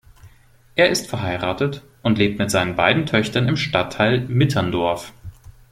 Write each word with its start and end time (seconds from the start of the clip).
Er 0.75 0.89
ist 0.89 1.05
verheiratet 1.05 1.83
und 2.01 2.17
lebt 2.17 2.39
mit 2.39 2.49
seinen 2.49 2.75
beiden 2.75 3.05
Töchtern 3.05 3.47
im 3.47 3.55
Stadtteil 3.55 4.21
Mitterndorf. 4.21 5.13